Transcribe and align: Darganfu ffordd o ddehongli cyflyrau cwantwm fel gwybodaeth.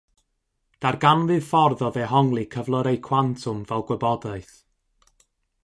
Darganfu 0.85 1.35
ffordd 1.49 1.83
o 1.89 1.91
ddehongli 1.97 2.45
cyflyrau 2.55 2.99
cwantwm 3.09 3.61
fel 3.73 3.85
gwybodaeth. 3.91 4.53